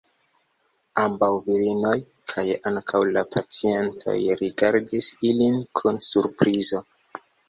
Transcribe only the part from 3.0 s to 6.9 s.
la pacientoj rigardis ilin kun surprizo.